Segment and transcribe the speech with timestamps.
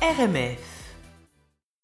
[0.00, 0.78] RMF.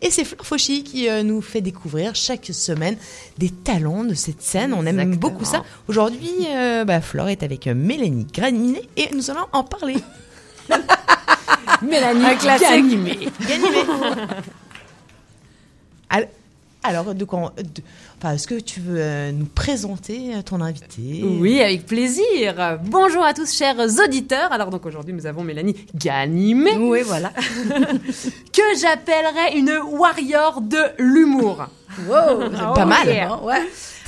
[0.01, 2.97] Et c'est Flore Fauchy qui euh, nous fait découvrir chaque semaine
[3.39, 4.75] des talents de cette scène.
[4.75, 5.65] On aime beaucoup ça.
[5.89, 9.97] Aujourd'hui, euh, bah, Flore est avec euh, Mélanie Graninet et nous allons en parler.
[11.83, 12.37] Mélanie.
[12.61, 13.19] Ganimé.
[16.87, 21.25] Alors, de enfin, est-ce que tu veux euh, nous présenter euh, ton invité?
[21.25, 22.79] Oui, avec plaisir.
[22.85, 24.53] Bonjour à tous, chers auditeurs.
[24.53, 27.31] Alors donc aujourd'hui, nous avons Mélanie Ganimé, Oui, voilà.
[27.71, 31.69] que j'appellerais une warrior de l'humour.
[32.07, 33.29] Wow, Pas mal.
[33.31, 33.63] Bon, ouais.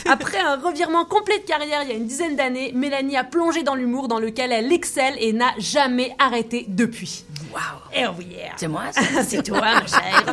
[0.10, 3.62] Après un revirement complet de carrière il y a une dizaine d'années, Mélanie a plongé
[3.62, 7.24] dans l'humour dans lequel elle excelle et n'a jamais arrêté depuis.
[7.52, 7.60] Wow.
[7.98, 8.52] Oh yeah.
[8.56, 8.82] C'est moi,
[9.26, 10.24] c'est toi, ma chère.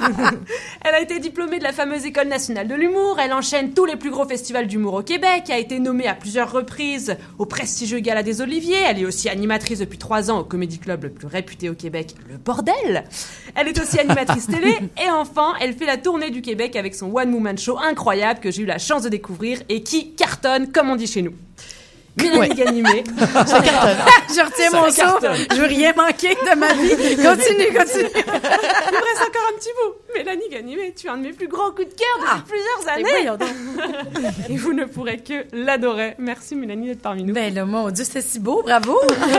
[0.83, 3.17] Elle a été diplômée de la fameuse École nationale de l'humour.
[3.19, 5.49] Elle enchaîne tous les plus gros festivals d'humour au Québec.
[5.49, 8.81] A été nommée à plusieurs reprises au prestigieux Gala des Oliviers.
[8.85, 12.15] Elle est aussi animatrice depuis trois ans au Comedy Club le plus réputé au Québec,
[12.29, 13.05] Le Bordel.
[13.55, 14.77] Elle est aussi animatrice télé.
[15.01, 18.51] Et enfin, elle fait la tournée du Québec avec son One Woman Show incroyable que
[18.51, 21.33] j'ai eu la chance de découvrir et qui cartonne, comme on dit chez nous.
[22.15, 22.49] Mélanie Ouais.
[22.49, 23.03] Ganimé.
[23.17, 23.97] Ça cartonne.
[24.29, 25.47] Je retiens mon souffle.
[25.51, 27.15] Je veux rien manquer de ma vie.
[27.15, 28.09] Continue, continue.
[28.13, 29.95] Il me reste encore un petit bout.
[30.15, 32.43] Mélanie Ganimé, tu es un de mes plus grands coups de cœur depuis Ah.
[32.47, 34.33] plusieurs Mais années.
[34.49, 36.13] Et vous ne pourrez que l'adorer.
[36.19, 37.33] Merci Mélanie d'être parmi nous.
[37.33, 38.61] Ben là, mon Dieu, c'était si beau.
[38.61, 38.95] Bravo.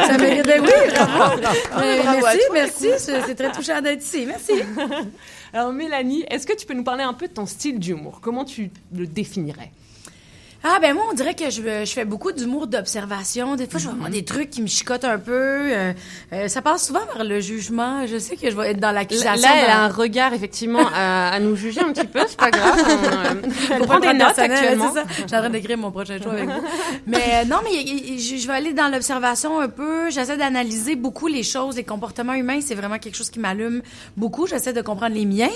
[0.09, 0.45] Ça mérite.
[0.45, 1.41] Ben oui, bravo.
[1.41, 1.47] Bravo
[1.81, 2.89] à merci, toi, merci.
[2.99, 4.25] C'est c'est très touchant d'être ici.
[4.27, 4.53] Merci.
[5.53, 8.19] Alors Mélanie, est-ce que tu peux nous parler un peu de ton style d'humour?
[8.21, 9.71] Comment tu le définirais?
[10.67, 13.55] Ah ben moi on dirait que je, je fais beaucoup d'humour d'observation.
[13.55, 15.33] Des fois je vais avoir des trucs qui me chicotent un peu.
[15.35, 15.93] Euh,
[16.33, 18.07] euh, ça passe souvent vers le jugement.
[18.07, 19.47] Je sais que je vais être dans Là, l'accusation.
[19.55, 22.79] elle a un regard effectivement à, à nous juger un petit peu, c'est pas grave.
[23.71, 24.95] On, euh, prend des notes actuellement.
[25.11, 26.63] Je suis en train d'écrire mon prochain show avec vous.
[27.07, 30.09] Mais euh, non, mais je, je vais aller dans l'observation un peu.
[30.09, 32.61] J'essaie d'analyser beaucoup les choses, les comportements humains.
[32.63, 33.83] C'est vraiment quelque chose qui m'allume
[34.17, 34.47] beaucoup.
[34.47, 35.51] J'essaie de comprendre les miens.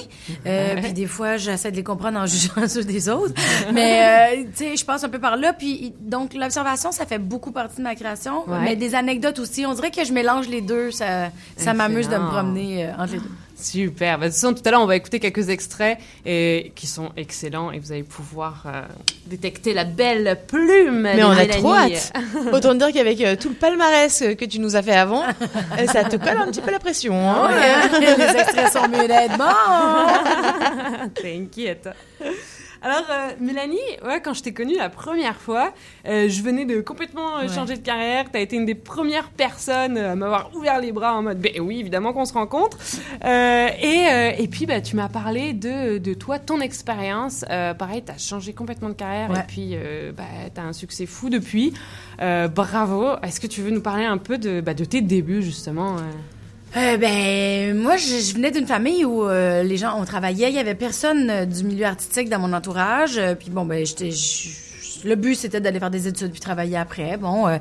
[0.44, 3.32] Puis des fois, j'essaie de les comprendre en jugeant ceux des autres.
[3.72, 5.52] Mais tu sais, je passe un peu par là.
[5.52, 8.48] Puis donc l'observation, ça fait beaucoup partie de ma création.
[8.48, 8.58] Ouais.
[8.62, 9.64] Mais des anecdotes aussi.
[9.66, 10.90] On dirait que je mélange les deux.
[10.90, 13.30] Ça, ça m'amuse de me promener euh, entre les deux.
[13.60, 14.18] Super.
[14.20, 17.72] De toute façon, tout à l'heure, on va écouter quelques extraits et, qui sont excellents
[17.72, 18.82] et vous allez pouvoir euh,
[19.26, 21.00] détecter la belle plume.
[21.00, 21.60] Mais de on a Mélanie.
[21.60, 22.12] trop hâte.
[22.52, 25.86] Autant dire qu'avec euh, tout le palmarès euh, que tu nous as fait avant, euh,
[25.88, 27.14] ça te colle un petit peu la pression.
[27.28, 27.48] hein.
[28.00, 31.08] les extraits sont mieux d'être bons.
[31.20, 31.88] T'inquiète.
[32.80, 35.72] Alors, euh, Mélanie, ouais, quand je t'ai connue la première fois,
[36.06, 37.48] euh, je venais de complètement euh, Ouais.
[37.48, 38.26] changer de carrière.
[38.30, 41.52] T'as été une des premières personnes euh, à m'avoir ouvert les bras en mode, ben
[41.60, 42.78] oui, évidemment qu'on se rencontre.
[43.24, 47.44] Euh, et, euh, et puis, bah, tu m'as parlé de, de toi, ton expérience.
[47.50, 49.40] Euh, pareil, t'as changé complètement de carrière Ouais.
[49.40, 50.24] et puis euh, bah,
[50.54, 51.72] t'as un succès fou depuis.
[52.20, 53.08] Euh, bravo.
[53.24, 55.96] Est-ce que tu veux nous parler un peu de, bah, de tes débuts, justement
[56.76, 60.50] euh ben, moi, je, venais d'une famille où euh, les gens, on travaillait.
[60.50, 63.16] Il y avait personne euh, du milieu artistique dans mon entourage.
[63.16, 64.10] Euh, puis bon, ben, j'étais...
[65.04, 67.16] le but, c'était d'aller faire des études puis travailler après.
[67.16, 67.58] Bon, euh,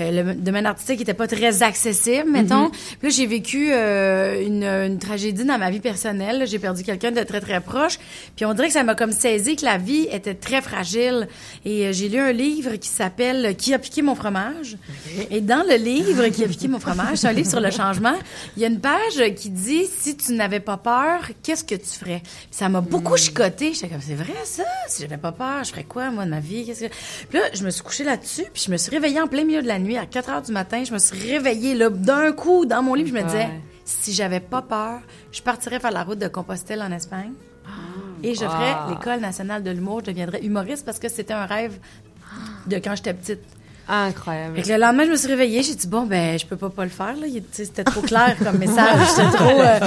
[0.00, 2.70] euh, le domaine artistique était pas très accessible, mettons.
[2.70, 6.46] Puis là, j'ai vécu euh, une, une tragédie dans ma vie personnelle.
[6.46, 7.98] J'ai perdu quelqu'un de très, très proche.
[8.36, 11.28] Puis on dirait que ça m'a comme saisi que la vie était très fragile.
[11.64, 14.76] Et j'ai lu un livre qui s'appelle «Qui a piqué mon fromage?»
[15.30, 18.14] Et dans le livre «Qui a piqué mon fromage», c'est un livre sur le changement,
[18.56, 21.98] il y a une page qui dit «Si tu n'avais pas peur, qu'est-ce que tu
[21.98, 23.72] ferais?» Puis ça m'a beaucoup chicoté.
[23.72, 24.64] J'étais comme «C'est vrai ça?
[24.88, 26.64] Si j'avais pas peur, je ferais quoi, moi, de ma vie?
[26.78, 29.26] Qu'est-ce que...» Puis là, je me suis couchée là-dessus, puis je me suis réveillée en
[29.26, 30.84] plein milieu de la nuit, à 4 heures du matin.
[30.84, 33.60] Je me suis réveillée, là, d'un coup, dans mon lit, puis je me disais Ouais.
[33.84, 35.00] «Si j'avais pas peur,
[35.32, 37.32] je partirais faire la route de Compostelle en Espagne.»
[38.22, 38.50] Et je Wow.
[38.50, 40.00] ferais l'école nationale de l'humour.
[40.00, 41.78] Je deviendrais humoriste parce que c'était un rêve
[42.66, 43.40] de quand j'étais petite.
[43.90, 44.56] Incroyable.
[44.56, 46.68] Fait que le lendemain, je me suis réveillée, j'ai dit bon ben je peux pas
[46.68, 49.60] pas le faire là, c'était trop clair comme message, c'était trop.
[49.60, 49.80] euh,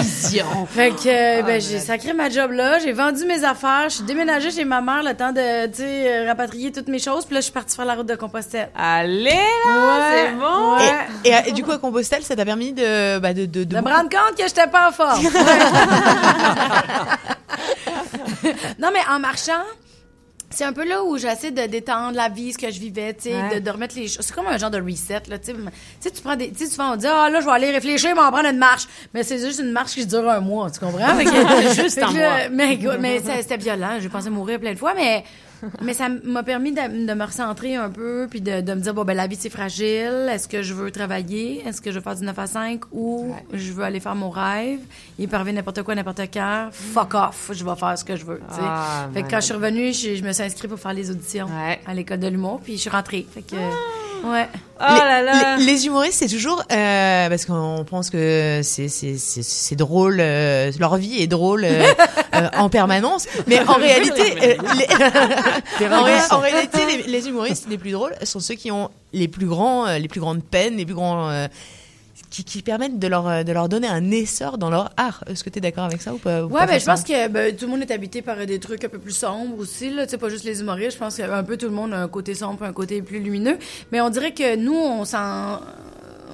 [0.68, 4.04] Fait que euh, ben j'ai sacré ma job là, j'ai vendu mes affaires, je suis
[4.04, 7.36] déménagée chez ma mère le temps de tu sais euh, rapatrier toutes mes choses, puis
[7.36, 8.70] là je suis partie faire la route de Compostelle.
[8.76, 9.30] Allez
[9.68, 10.78] là, c'est bon.
[10.78, 11.06] Ouais.
[11.26, 13.76] Et, et, et du coup, à Compostelle, ça t'a permis de, bah, de, de, de
[13.76, 15.24] De me rendre compte que j'étais pas en forme.
[15.24, 15.32] Ouais.
[18.80, 19.64] non mais en marchant.
[20.52, 23.30] C'est un peu là où j'essaie de détendre la vie, ce que je vivais, tu
[23.30, 23.56] sais, Ouais.
[23.56, 24.26] de, de remettre les choses.
[24.26, 25.54] C'est comme un genre de reset, là, tu sais.
[25.54, 25.60] Tu
[26.02, 28.12] sais, tu prends des, tu sais, souvent on dit, ah, là, je vais aller réfléchir,
[28.14, 28.84] mais on va prendre une marche.
[29.14, 31.18] Mais c'est juste une marche qui dure un mois, tu comprends?
[31.74, 32.50] Juste un mois.
[32.52, 33.98] Mais, mais c'était violent.
[34.00, 35.24] J'ai pensé mourir plein de fois, mais,
[35.82, 38.94] mais ça m'a permis de, de me recentrer un peu, puis de, de me dire,
[38.94, 40.28] bon, ben, la vie, c'est fragile.
[40.32, 41.64] Est-ce que je veux travailler?
[41.68, 42.82] Est-ce que je veux faire du 9 à 5?
[42.92, 44.80] Ou je veux aller faire mon rêve?
[45.20, 46.70] Il peut arriver n'importe quoi, n'importe quand.
[46.72, 47.52] Fuck off.
[47.54, 48.62] Je vais faire ce que je veux, tu sais.
[48.64, 51.10] Ah, fait que quand je suis revenue, je, je me suis inscrite pour faire les
[51.12, 51.80] auditions Ouais.
[51.86, 53.26] à l'école de l'humour, puis je suis rentrée.
[53.34, 53.56] Fait que,
[54.24, 54.48] Ouais.
[54.80, 55.58] Oh là là.
[55.58, 60.18] Les, les humoristes, c'est toujours euh, parce qu'on pense que c'est c'est c'est c'est drôle,
[60.20, 61.84] euh, leur vie est drôle euh,
[62.36, 64.56] euh, en permanence, mais en réalité, euh,
[65.80, 68.90] les, en, ré- en réalité, les, les humoristes les plus drôles sont ceux qui ont
[69.14, 71.48] les plus grands, euh, les plus grandes peines, les plus grands euh,
[72.32, 75.24] qui, qui permettent de leur euh, de leur donner un essor dans leur art.
[75.28, 77.04] Est-ce que tu es d'accord avec ça ou pas ou Ouais, pas ben je pense
[77.04, 79.92] que ben, tout le monde est habité par des trucs un peu plus sombres aussi,
[79.92, 80.06] là.
[80.06, 80.94] Tu sais, pas juste les humoristes.
[80.94, 83.58] Je pense qu'un peu tout le monde a un côté sombre, un côté plus lumineux.
[83.92, 85.60] Mais on dirait que nous, on s'en.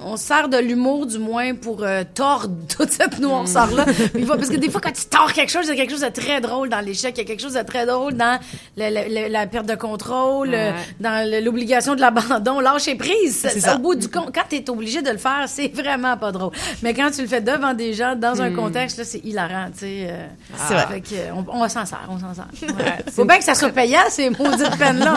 [0.04, 3.84] On se sert de l'humour, du moins, pour euh, tordre toute cette noirceur-là.
[4.26, 6.00] Fois- Parce que des fois, quand tu tords quelque chose, il y a quelque chose
[6.02, 7.14] de très drôle dans l'échec.
[7.16, 8.38] Il y a quelque chose de très drôle dans
[8.76, 10.76] le- le- le- la perte de contrôle, euh, Ouais.
[11.00, 12.60] dans l'obligation de l'abandon.
[12.60, 13.38] Lâcher prise.
[13.50, 13.76] C'est ça.
[13.76, 16.52] Au bout du compte, quand tu es obligé de le faire, c'est vraiment pas drôle.
[16.82, 19.80] Mais quand tu le fais devant des gens, dans un contexte, là, c'est hilarant, tu
[19.80, 20.06] sais.
[20.10, 20.26] euh,
[20.68, 20.86] C'est vrai.
[20.90, 22.46] fait que, euh, on, on s'en sert, on s'en sert.
[22.76, 23.04] Ouais.
[23.12, 25.14] Faut bien que ça soit payant, ces maudites peines-là.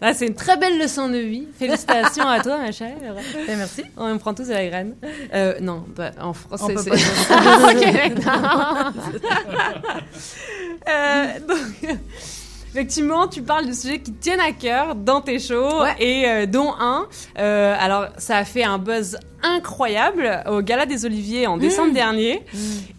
[0.00, 1.46] Là, c'est une très belle leçon de vie.
[1.58, 2.96] Félicitations à toi, ma chère.
[3.46, 3.82] Ben, merci.
[3.96, 4.94] On me prend tous à la graine.
[5.34, 6.90] Euh, non, bah, en français, c'est...
[10.88, 11.96] Euh, donc,
[12.74, 15.94] effectivement, tu parles de sujets qui tiennent à cœur dans tes shows, Ouais.
[16.00, 17.06] et euh, dont un.
[17.38, 22.42] euh, alors, ça a fait un buzz incroyable au Gala des Oliviers en décembre dernier.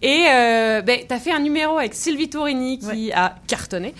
[0.01, 3.93] Et euh, ben, t'as fait un numéro avec Sylvie Tourini qui a cartonné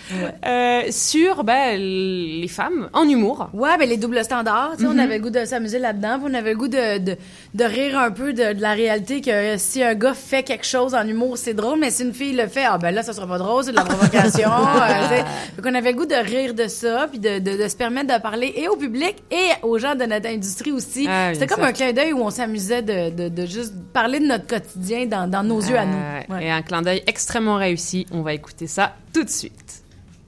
[0.46, 3.48] euh, sur ben, les femmes en humour.
[3.52, 6.34] Ouais, ben les doubles standards, tu sais, on avait le goût de s'amuser là-dedans, on
[6.34, 7.16] avait le goût de, de,
[7.54, 10.94] de rire un peu de, de la réalité que si un gars fait quelque chose
[10.94, 13.26] en humour, c'est drôle, mais si une fille le fait, ah ben là, ça sera
[13.26, 14.50] pas drôle, c'est de la provocation.
[14.52, 15.56] euh, tu.
[15.56, 18.20] Donc on avait le goût de rire de ça, puis de, de, se permettre de
[18.20, 21.06] parler et au public et aux gens de notre industrie aussi.
[21.08, 24.26] Ah, C'était comme un clin d'œil où on s'amusait de, de, de juste parler de
[24.26, 25.98] notre quotidien dans, dans nos yeux à nous.
[26.34, 26.44] Ouais.
[26.46, 28.06] Et un clin d'œil extrêmement réussi.
[28.12, 29.82] On va écouter ça tout de suite.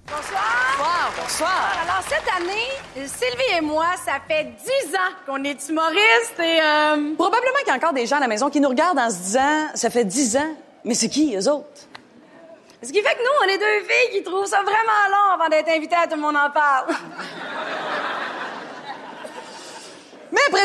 [0.06, 1.12] Bonsoir.
[1.20, 1.72] Bonsoir.
[1.82, 6.60] Alors, cette année, Sylvie et moi, ça fait dix ans qu'on est humoristes et...
[6.62, 9.10] euh, Probablement qu'il y a encore des gens à la maison qui nous regardent en
[9.10, 10.54] se disant ça fait dix ans,
[10.84, 11.66] mais c'est qui eux autres?
[12.82, 14.76] Ce qui fait que nous, on est deux filles qui trouvent ça vraiment
[15.10, 16.86] long avant d'être invitées à Tout le monde en parle.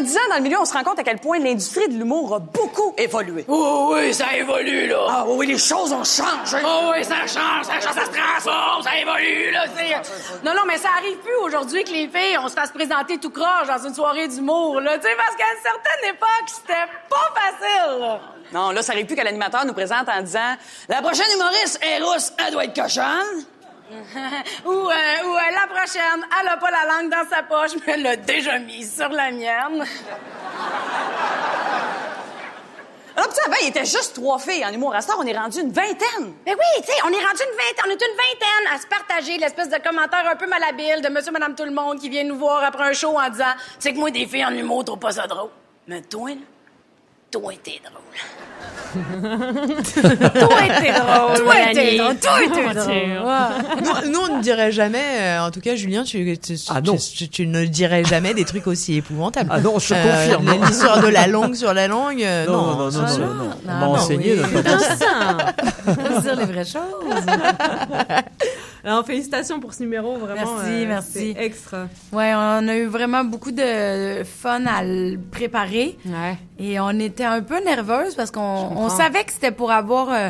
[0.02, 1.94] Après dix ans dans le milieu, on se rend compte à quel point l'industrie de
[1.94, 3.46] l'humour a beaucoup évolué.
[3.48, 5.06] Oh oui, ça évolue, là.
[5.08, 6.58] Ah oui, les choses ont changé.
[6.66, 9.66] Oh oui, ça change, ça change, ça se transforme, ça évolue, là.
[10.44, 13.30] Non, non, mais ça arrive plus aujourd'hui que les filles, on se fasse présenter tout
[13.30, 14.98] croche dans une soirée d'humour, là.
[14.98, 18.22] Tu sais, parce qu'à une certaine époque, c'était pas facile, là.
[18.52, 20.56] Non, là, ça arrive plus que l'animateur nous présente en disant
[20.90, 23.46] la prochaine humoriste est rousse, elle doit être cochonne.
[24.66, 27.94] ou, euh, ou euh, la prochaine, elle a pas la langue dans sa poche, mais
[27.94, 29.86] elle l'a déjà mise sur la mienne.
[33.14, 34.96] Alors, tu sais, avant, il était juste trois filles en humour.
[34.96, 36.34] À temps, on est rendu une vingtaine.
[36.46, 38.88] Mais oui, tu sais, on est rendu une vingtaine, on est une vingtaine à se
[38.88, 42.24] partager l'espèce de commentaire un peu malhabile de monsieur, madame, tout le monde qui vient
[42.24, 44.86] nous voir après un show en disant Tu sais que moi, des filles en humour,
[44.86, 45.50] trouve pas ça drôle.
[45.88, 46.36] Mais toi, là,
[47.30, 48.02] Toi, t'es drôle.
[48.94, 51.98] Toi, t'es drôle, t'es Mélanie.
[51.98, 53.84] drôle, toi, t'es drôle.
[54.06, 56.96] nous, nous, on ne dirait jamais, euh, en tout cas, Julien, tu, tu, Ah non.
[56.98, 59.50] tu, tu- tu ne dirais jamais des trucs aussi épouvantables.
[59.54, 60.66] Ah non, je Euh, confirme.
[60.66, 62.62] L'histoire de la langue sur la langue, euh, Non, non.
[62.62, 63.34] non, non, non, Ah, non, non.
[63.34, 63.44] non.
[63.46, 64.62] Non, On m'a enseigné oui.
[64.62, 65.38] dire ça.
[66.22, 67.26] Dire les vraies choses.
[68.84, 70.56] Alors, félicitations pour ce numéro, vraiment.
[70.56, 71.36] Merci, euh, merci.
[71.38, 71.88] extra.
[72.12, 75.98] Ouais, on a eu vraiment beaucoup de fun à le préparer.
[76.06, 76.38] Ouais.
[76.58, 80.10] Et on était un peu nerveuse parce qu'on on savait que c'était pour avoir...
[80.12, 80.30] euh,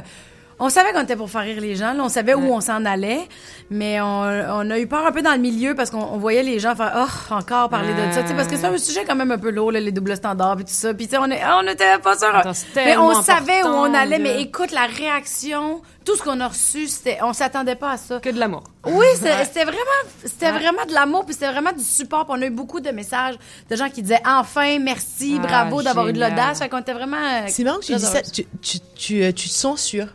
[0.63, 2.03] on savait qu'on était pour faire rire les gens, là.
[2.03, 3.27] on savait où on s'en allait,
[3.69, 6.43] mais on, on a eu peur un peu dans le milieu parce qu'on on voyait
[6.43, 9.03] les gens faire oh encore parler de ça, tu sais, parce que c'est un sujet
[9.05, 10.93] quand même un peu lourd, là, les doubles standards et tout ça.
[10.93, 13.93] Puis tu sais, on est, on était pas sûr, Attends, mais on savait où on
[13.93, 14.17] allait.
[14.19, 17.97] de- Mais écoute, la réaction, tout ce qu'on a reçu, c'était, on s'attendait pas à
[17.97, 18.19] ça.
[18.19, 18.63] Que de l'amour.
[18.85, 19.79] Oui, c'était vraiment,
[20.23, 20.59] c'était Ouais.
[20.59, 22.25] vraiment de l'amour, puis c'était vraiment du support.
[22.25, 23.35] Puis on a eu beaucoup de messages
[23.69, 26.59] de gens qui disaient enfin, merci, Ah, bravo d'avoir eu de l'audace.
[26.59, 27.17] Fait qu'on était vraiment.
[27.47, 28.21] C'est marrant que tu dis ça.
[28.21, 30.07] Tu, tu, tu, euh, tu te censures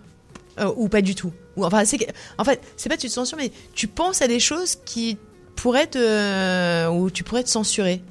[0.58, 1.32] euh, ou pas du tout.
[1.56, 1.98] Ou enfin, c'est
[2.38, 5.18] en fait, c'est pas que tu te censures, mais tu penses à des choses qui
[5.54, 8.02] pourraient te euh, ou tu pourrais te censurer.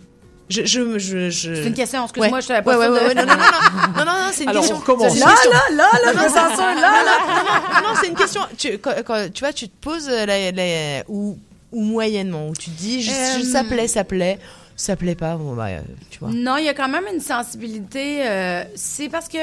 [0.47, 1.55] Je, je, je, je...
[1.55, 2.41] C'est une question, excuse-moi, Ouais.
[2.43, 4.61] je ouais, ouais, de- ouais, non, non, non, non, non, non, non, c'est une Alors,
[4.61, 4.77] question.
[4.77, 5.11] on recommence.
[5.13, 5.51] C'est une Là, question.
[5.51, 7.81] là, là, là, je me censure, là, là.
[7.81, 8.41] Non, non, c'est une question.
[8.55, 11.39] Tu, quand, quand- tu vois, tu te poses euh, la, la- ou,
[11.71, 14.37] ou moyennement, où tu te dis, je- Euh, ça plaît, ça plaît,
[14.75, 16.29] ça plaît pas, bon, bah, euh, tu vois.
[16.31, 18.27] Non, il y a quand même une sensibilité.
[18.27, 19.39] euh, c'est parce que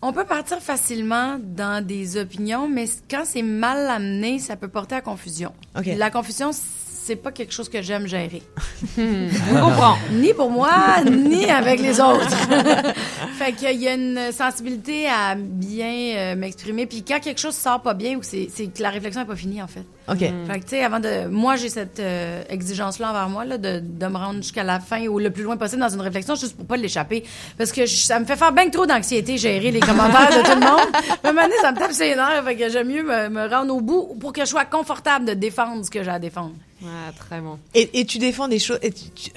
[0.00, 4.94] on peut partir facilement dans des opinions, mais quand c'est mal amené, ça peut porter
[4.94, 5.52] à confusion.
[5.76, 5.86] Ok.
[5.96, 8.42] La confusion, c'est pas quelque chose que j'aime gérer.
[8.98, 9.96] On comprend.
[10.12, 12.30] Ni pour moi, ni avec les autres.
[13.38, 16.86] fait qu'il y a une sensibilité à bien euh, m'exprimer.
[16.86, 19.36] Puis quand quelque chose sort pas bien ou c'est c'est que la réflexion est pas
[19.36, 19.86] finie, en fait.
[20.10, 20.18] Ok.
[20.20, 21.26] Fait que, tu sais, avant de.
[21.28, 25.06] Moi, j'ai cette euh, exigence-là envers moi, là, de, de me rendre jusqu'à la fin
[25.06, 27.24] ou le plus loin possible dans une réflexion, juste pour pas l'échapper.
[27.58, 30.58] Parce que je- ça me fait faire bien trop d'anxiété, gérer les commentaires de tout
[30.58, 30.88] le monde.
[31.24, 32.42] À un moment donné, ça me tape ses nerfs.
[32.44, 35.34] Fait que j'aime mieux me, me rendre au bout pour que je sois confortable de
[35.34, 36.52] défendre ce que j'ai à défendre.
[36.80, 36.88] Ouais,
[37.18, 37.58] très bon.
[37.74, 38.78] Et, et tu défends des choses.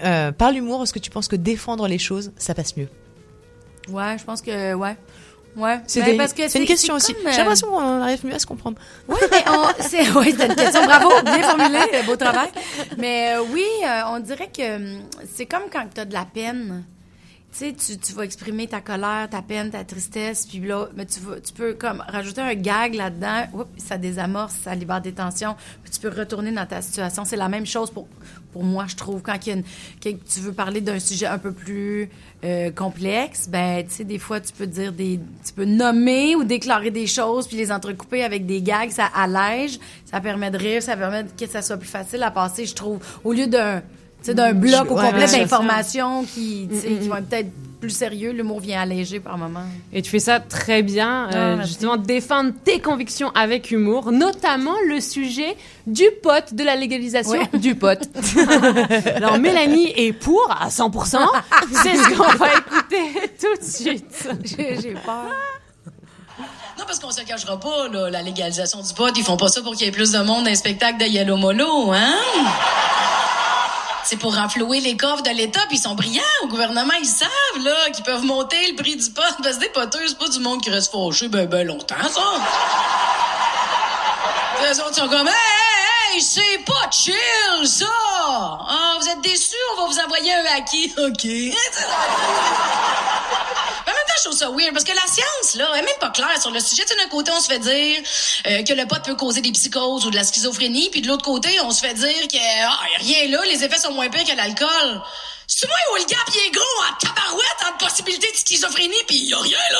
[0.03, 2.87] euh, par l'humour, est-ce que tu penses que défendre les choses, ça passe mieux?
[3.89, 4.73] Ouais, je pense que.
[4.73, 4.95] Ouais.
[5.55, 5.79] Ouais.
[5.88, 7.13] C'est Ben, des- parce que c'est une question aussi.
[7.13, 8.77] comme, euh, J'ai l'impression qu'on arrive mieux à se comprendre.
[9.08, 10.86] Oui, mais on, c'est, oui, une question.
[10.86, 12.50] Bravo, bien formulé, euh, beau travail.
[12.98, 15.01] Mais euh, oui, euh, on dirait que hum,
[15.36, 16.84] c'est comme quand tu as de la peine.
[17.58, 21.20] Tu sais, tu, vas exprimer ta colère, ta peine, ta tristesse, puis là, mais tu,
[21.20, 25.55] vas, tu peux comme rajouter un gag là-dedans, Oups, ça désamorce, ça libère des tensions,
[25.84, 27.25] puis tu peux retourner dans ta situation.
[27.25, 28.08] C'est la même chose pour,
[28.53, 29.22] pour moi, je trouve.
[29.22, 29.63] Quand une-
[30.01, 32.10] tu veux parler d'un sujet un peu plus
[32.46, 36.46] euh, complexe, ben, tu sais, des fois, tu peux dire des, tu peux nommer ou
[36.46, 40.81] déclarer des choses, puis les entrecouper avec des gags, ça allège, ça permet de rire,
[40.81, 43.00] ça permet que ça soit plus facile à passer, je trouve.
[43.25, 43.81] Au lieu d'un,
[44.27, 47.51] sais, d'un bloc au complet ouais, d'informations qui, tu sais, qui vont être peut-être
[47.81, 49.63] plus sérieux, l'humour vient alléger par moment.
[49.91, 54.75] Et tu fais ça très bien, Ah, euh, justement, défendre tes convictions avec humour, notamment
[54.87, 58.07] le sujet du pote, de la légalisation du pote.
[59.15, 61.17] Alors, Mélanie est pour à 100%.
[61.73, 64.29] C'est ce qu'on va écouter tout de suite.
[64.45, 65.25] J'ai peur.
[66.77, 69.61] Non, parce qu'on se cachera pas, là, la légalisation du pot, ils font pas ça
[69.61, 72.15] pour qu'il y ait plus de monde dans les spectacles de Yellow Molo, hein?
[74.12, 76.22] C'est pour renflouer les coffres de l'État, puis ils sont brillants.
[76.44, 77.30] Au gouvernement, ils savent,
[77.63, 79.22] là, qu'ils peuvent monter le prix du pot.
[79.41, 82.22] Parce que des poteux, c'est pas du monde qui reste fâché ben, ben longtemps, ça.
[84.68, 87.86] Les autres sont comme, hey, hey, c'est pas chill, ça!
[88.20, 89.56] Ah, vous êtes déçus?
[89.77, 90.94] On va vous envoyer un acquis.
[90.98, 91.25] OK.
[94.23, 96.83] Parce que la science, là, est même pas claire sur le sujet.
[96.85, 98.01] D'un côté, on se fait dire
[98.47, 101.23] euh, que le pot peut causer des psychoses ou de la schizophrénie, puis de l'autre
[101.23, 104.35] côté, on se fait dire que ah, rien là, les effets sont moins pires que
[104.35, 105.01] l'alcool.
[105.47, 109.17] C'est moi où le gap il est gros en tabarouette entre possibilité de schizophrénie puis
[109.17, 109.79] y a rien là?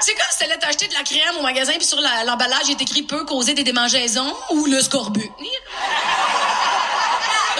[0.00, 2.70] C'est comme si t'allais t'acheter de la crème au magasin puis sur la- l'emballage il
[2.72, 5.30] est écrit peut causer des démangeaisons ou le scorbut.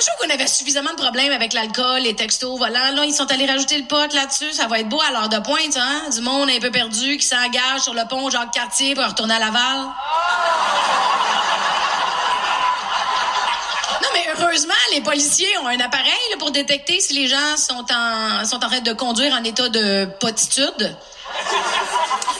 [0.00, 2.92] Je trouve qu'on avait suffisamment de problèmes avec l'alcool, les textos, voilà.
[2.92, 4.52] Là, ils sont allés rajouter le pot là-dessus.
[4.52, 6.02] Ça va être beau à l'heure de pointe, hein?
[6.14, 9.88] Du monde un peu perdu qui s'engage sur le pont Jacques-Cartier pour retourner à Laval.
[14.02, 18.44] Non, mais heureusement, les policiers ont un appareil pour détecter si les gens sont en,
[18.44, 20.96] sont en train de conduire en état de potitude.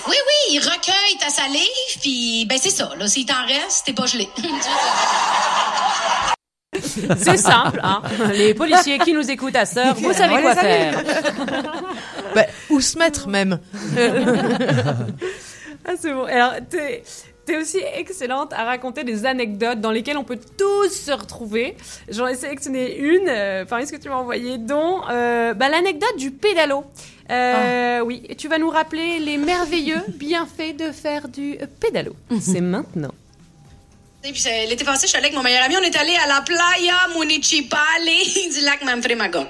[0.06, 2.90] Oui, oui, ils recueillent ta salive, puis ben c'est ça.
[2.96, 4.30] Là, s'il t'en reste, t'es pas gelé.
[7.18, 8.02] C'est simple, hein.
[8.32, 11.02] Les policiers qui nous écoutent à sœur, vous savez quoi faire.
[12.34, 13.58] Bah, où se mettre même
[15.86, 16.24] Ah, c'est bon.
[16.24, 17.02] Alors, t'es,
[17.46, 21.76] t'es aussi excellente à raconter des anecdotes dans lesquelles on peut tous se retrouver.
[22.10, 26.16] J'en ai sélectionné une euh, parmi ce que tu m'as envoyé, dont euh, bah, l'anecdote
[26.18, 26.84] du pédalo.
[27.30, 32.14] Euh, Oui, et tu vas nous rappeler les merveilleux bienfaits de faire du pédalo.
[32.40, 33.12] C'est maintenant.
[34.22, 35.76] Puis l'été passé, je suis allée avec mon meilleur ami.
[35.76, 37.80] On est allé à la playa municipale
[38.52, 39.46] du lac Manfremagon.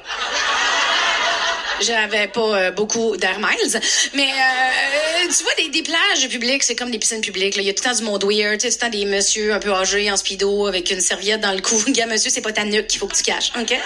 [1.80, 3.80] J'avais pas euh, beaucoup d'air miles,
[4.14, 7.54] mais euh, tu vois des, plages publiques, c'est comme des piscines publiques.
[7.56, 9.60] Il y a tout le temps du monde weird, tout le temps des messieurs un
[9.60, 11.80] peu âgés en speedo avec une serviette dans le cou.
[11.88, 13.78] Gars, monsieur, c'est pas ta nuque qu'il faut que tu caches, ok?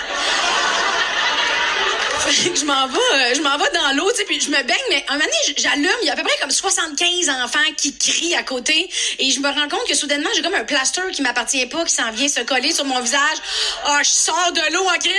[2.31, 5.05] Je m'en vais, euh, je m'en dans l'eau, tu sais, puis je me baigne, mais
[5.09, 8.35] un moment donné, j'allume, il y a à peu près comme 75 enfants qui crient
[8.35, 8.89] à côté,
[9.19, 11.95] et je me rends compte que soudainement, j'ai comme un plaster qui m'appartient pas, qui
[11.95, 13.39] s'en vient se coller sur mon visage.
[13.85, 15.15] Ah, je sors de l'eau en criant.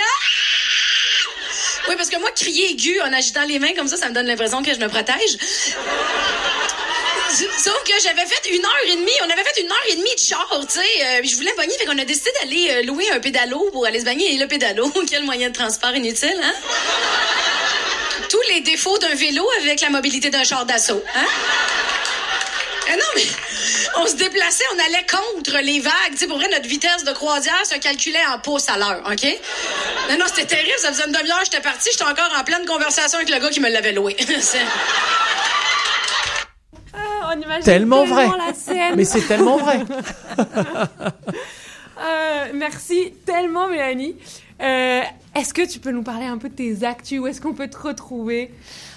[1.90, 4.28] Oui, parce que moi, crier aigu en agitant les mains comme ça, ça me donne
[4.28, 5.38] l'impression que je me protège.
[7.34, 10.14] Sauf que j'avais fait une heure et demie, on avait fait une heure et demie
[10.16, 11.04] de char, tu sais.
[11.04, 13.86] euh, je voulais me bagner, fait qu'on a décidé d'aller euh, louer un pédalo pour
[13.88, 14.34] aller se bagner.
[14.34, 16.54] Et le pédalo, quel moyen de transport inutile, hein?
[18.30, 21.26] Tous les défauts d'un vélo avec la mobilité d'un char d'assaut, hein?
[22.88, 23.26] Eh non, mais
[23.96, 26.18] on se déplaçait, on allait contre les vagues.
[26.18, 29.26] Sais, pour vrai, notre vitesse de croisière se calculait en pouces à l'heure, OK?
[30.10, 30.74] Non, non, c'était terrible.
[30.80, 31.90] Ça faisait une demi-heure, j'étais partie.
[31.92, 34.16] J'étais encore en pleine conversation avec le gars qui me l'avait loué.
[37.36, 38.28] On imagine Tellement vrai.
[38.38, 38.96] la scène.
[38.96, 39.80] Mais c'est tellement vrai.
[41.96, 44.16] Euh, merci tellement, Mélanie.
[44.62, 45.02] Euh,
[45.36, 47.20] est-ce que tu peux nous parler un peu de tes actus?
[47.20, 48.52] Où est-ce qu'on peut te retrouver?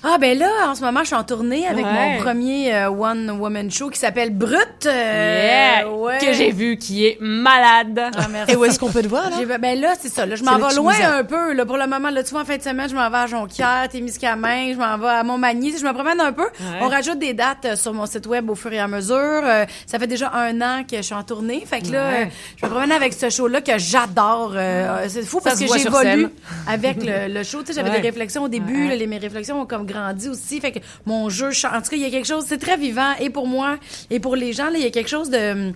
[0.05, 1.93] Ah ben là, en ce moment, je suis en tournée avec Ouais.
[2.17, 4.87] mon premier euh, One Woman Show qui s'appelle Brut.
[4.87, 6.19] euh, Yeah, ouais.
[6.19, 8.01] Que j'ai vu, qui est malade.
[8.17, 8.53] Ah, merci.
[8.53, 9.37] Et où est-ce qu'on peut te voir, là?
[9.39, 10.27] J'ai- Ben là, c'est ça.
[10.27, 11.53] Là, je m'en vais loin un peu.
[11.55, 13.27] Là, pour le moment, là, tu vois, en fin de semaine, je m'en vais à
[13.27, 15.77] Jonquière, Témiscamingue, je m'en vais à Montmagny.
[15.79, 16.47] Je me promène un peu.
[16.81, 19.17] On rajoute des dates euh, sur mon site web au fur et à mesure.
[19.17, 21.65] Euh, ça fait déjà un an que je suis en tournée.
[21.67, 22.31] Fait que là, Ouais.
[22.61, 24.53] je me promène avec ce show-là que j'adore.
[24.55, 26.26] Euh, c'est fou Ça parce que j'évolue
[26.67, 27.61] avec le, le show.
[27.63, 28.01] Tu sais, j'avais Ouais.
[28.01, 28.85] des réflexions au début.
[28.85, 28.89] Ouais.
[28.91, 30.61] là, les, mes réflexions ont comme grandi aussi.
[30.61, 33.13] Fait que mon jeu, en tout cas, il y a quelque chose, c'est très vivant.
[33.21, 33.77] Et pour moi,
[34.11, 35.73] et pour les gens, là, il y a quelque chose de...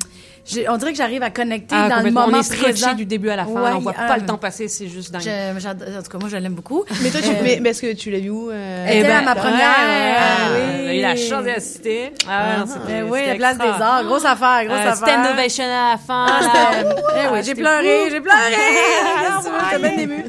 [0.68, 2.94] On dirait que j'arrive à connecter Ah, dans le moment on est présent.
[2.94, 3.50] du début à la fin.
[3.50, 5.22] Ouais, on voit ah, pas le temps passer, c'est juste dingue.
[5.22, 6.84] en tout cas, moi, je l'aime beaucoup.
[7.02, 8.50] Mais toi, tu, Euh, mais, mais est-ce que tu l'as vu où?
[8.50, 10.60] euh, Eh ben, ma ouais, première, ouais, ah, ouais.
[10.60, 10.86] oui.
[10.90, 12.12] J'ai eu la chance d'y assister.
[12.28, 15.08] Ah, c'était- Ben oui, la place des arts, grosse affaire, grosse Euh, affaire.
[15.22, 16.26] Stand ovation à la fin.
[16.28, 16.84] Ah, eh
[17.32, 18.38] oui, Ah, j'ai pleuré, j'ai pleuré.
[19.72, 20.24] Ah, bien émue.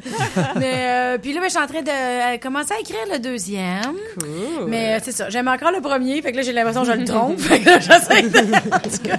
[0.57, 3.19] Mais euh, puis là, ben, je suis en train de euh, commencer à écrire le
[3.19, 3.95] deuxième.
[4.19, 4.67] Cool.
[4.67, 6.93] Mais euh, c'est ça, j'aime encore le premier, fait que là j'ai l'impression que je
[6.93, 7.39] le trompe.
[7.39, 8.39] fait que là, j'essaie de...
[8.73, 9.17] en tout cas.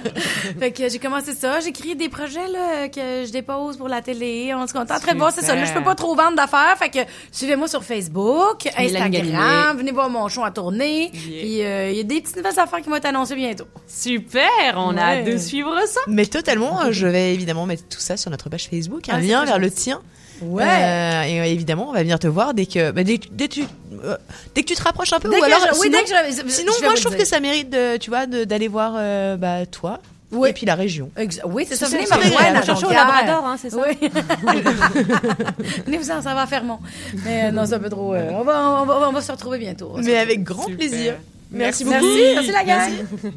[0.59, 4.53] Fait que j'ai commencé ça, j'écris des projets là que je dépose pour la télé.
[4.55, 5.55] On en train de voir, c'est ça.
[5.55, 6.99] Là, je peux pas trop vendre d'affaires, fait que
[7.31, 11.09] suivez-moi sur Facebook, Instagram, venez voir mon show à tourner.
[11.11, 13.65] Puis euh, il y a des petites nouvelles affaires qui vont être annoncées bientôt.
[13.87, 15.99] Super, on a hâte de suivre ça.
[16.07, 19.19] Mais totalement, euh, je vais évidemment mettre tout ça sur notre page Facebook, un Ah,
[19.19, 20.01] lien très vers le tien.
[20.41, 20.63] Ouais.
[20.67, 23.53] Euh, et évidemment, on va venir te voir dès que, bah, dès, que- dès, que
[23.53, 23.63] tu,
[24.03, 24.17] euh,
[24.53, 25.29] dès que tu te rapproches un peu.
[25.29, 27.15] Dès ou que alors, je- oui, sinon, dès que je- sinon je moi, je trouve
[27.15, 27.23] dire.
[27.23, 29.99] que ça mérite, de, tu vois, d'aller voir euh, bah, toi
[30.33, 30.49] Oui.
[30.49, 31.09] et puis la région.
[31.45, 31.85] Oui, c'est ça.
[31.85, 32.89] C'est Venez ça, me chercher au.
[32.91, 33.77] Labrador, hein, c'est ça?
[33.77, 34.09] Oui.
[35.85, 36.79] Venez vous en à Fermont.
[37.25, 38.13] Mais euh, non, c'est un peu trop.
[38.13, 39.93] euh, on, va, on, va, on va se retrouver bientôt.
[40.03, 40.77] Mais avec grand Super.
[40.77, 41.15] plaisir.
[41.51, 42.01] Merci Merci.
[42.03, 42.15] beaucoup.
[42.15, 43.31] Merci, merci la gang.